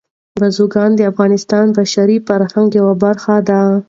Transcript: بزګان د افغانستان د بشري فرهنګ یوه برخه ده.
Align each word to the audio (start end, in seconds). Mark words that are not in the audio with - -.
بزګان 0.41 0.91
د 0.95 1.01
افغانستان 1.11 1.65
د 1.69 1.73
بشري 1.77 2.17
فرهنګ 2.27 2.69
یوه 2.79 2.93
برخه 3.03 3.35
ده. 3.47 3.61